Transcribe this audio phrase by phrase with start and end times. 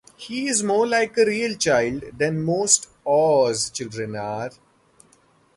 [0.17, 4.49] He is more like a real child than most Oz children are.